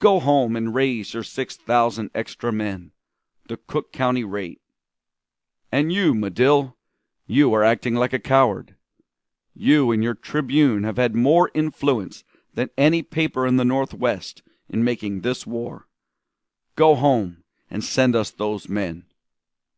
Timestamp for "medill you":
6.12-7.54